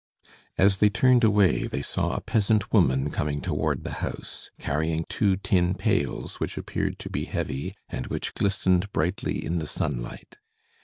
[0.57, 5.35] As they turned away, they saw a peasant woman coming toward the house, carrying two
[5.37, 10.39] tin pails, which appeared to be heavy and which glistened brightly in the sunlight.